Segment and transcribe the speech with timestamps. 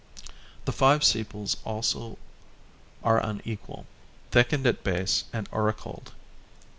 [0.65, 2.17] The five sepals also
[3.03, 3.85] are unequal,
[4.31, 6.11] thickened at base and auricled.